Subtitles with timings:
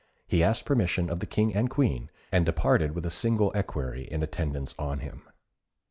[0.27, 4.23] He asked permission of the King and Queen, and departed with a single equerry in
[4.23, 5.21] attendance on him.